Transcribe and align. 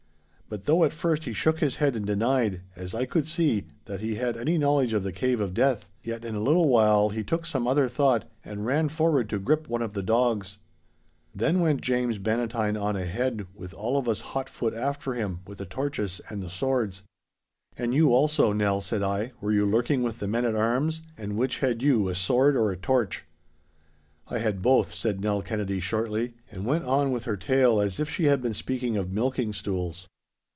But 0.53 0.65
though 0.65 0.83
at 0.83 0.91
first 0.91 1.23
he 1.23 1.31
shook 1.31 1.61
his 1.61 1.77
head 1.77 1.95
and 1.95 2.05
denied, 2.05 2.59
as 2.75 2.93
I 2.93 3.05
could 3.05 3.25
see, 3.25 3.67
that 3.85 4.01
he 4.01 4.15
had 4.15 4.35
any 4.35 4.57
knowledge 4.57 4.91
of 4.91 5.01
the 5.01 5.13
Cave 5.13 5.39
of 5.39 5.53
Death, 5.53 5.87
yet 6.03 6.25
in 6.25 6.35
a 6.35 6.41
little 6.41 6.67
while 6.67 7.07
he 7.07 7.23
took 7.23 7.45
some 7.45 7.67
other 7.69 7.87
thought 7.87 8.29
and 8.43 8.65
ran 8.65 8.89
forward 8.89 9.29
to 9.29 9.39
grip 9.39 9.69
one 9.69 9.81
of 9.81 9.93
the 9.93 10.03
dogs. 10.03 10.57
'Then 11.33 11.61
went 11.61 11.79
James 11.79 12.17
Bannatyne 12.17 12.75
on 12.75 12.97
ahead, 12.97 13.47
with 13.55 13.73
all 13.73 13.97
of 13.97 14.09
us 14.09 14.21
hotfoot 14.35 14.73
after 14.75 15.13
him, 15.13 15.39
with 15.47 15.57
the 15.59 15.65
torches 15.65 16.19
and 16.27 16.43
the 16.43 16.49
swords.' 16.49 17.01
'And 17.77 17.93
you 17.93 18.11
also, 18.13 18.51
Nell,' 18.51 18.81
said 18.81 19.01
I,' 19.01 19.31
'were 19.39 19.53
you 19.53 19.65
lurking 19.65 20.03
with 20.03 20.19
the 20.19 20.27
men 20.27 20.43
at 20.43 20.53
arms, 20.53 21.01
and 21.17 21.37
which 21.37 21.59
had 21.59 21.81
you, 21.81 22.09
a 22.09 22.13
sword 22.15 22.57
or 22.57 22.71
a 22.73 22.77
torch?' 22.77 23.23
'I 24.27 24.39
had 24.39 24.61
both,' 24.61 24.93
said 24.93 25.21
Nell 25.21 25.41
Kennedy, 25.41 25.79
shortly. 25.79 26.33
And 26.51 26.65
went 26.65 26.83
on 26.83 27.13
with 27.13 27.23
her 27.23 27.37
tale 27.37 27.79
as 27.79 28.01
if 28.01 28.09
she 28.09 28.25
had 28.25 28.41
been 28.41 28.53
speaking 28.53 28.97
of 28.97 29.13
milking 29.13 29.53
stools. 29.53 30.09